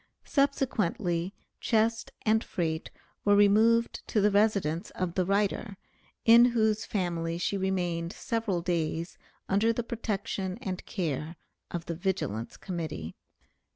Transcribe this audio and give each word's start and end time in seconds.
Subsequently 0.25 1.31
chest 1.59 2.11
and 2.23 2.43
freight 2.43 2.89
were 3.23 3.35
removed 3.35 4.01
to 4.07 4.19
the 4.19 4.31
residence 4.31 4.89
of 4.95 5.13
the 5.13 5.25
writer, 5.27 5.77
in 6.25 6.45
whose 6.45 6.85
family 6.85 7.37
she 7.37 7.55
remained 7.55 8.11
several 8.11 8.61
days 8.63 9.19
under 9.47 9.71
the 9.71 9.83
protection 9.83 10.57
and 10.59 10.83
care 10.87 11.35
of 11.69 11.85
the 11.85 11.93
Vigilance 11.93 12.57
Committee. 12.57 13.13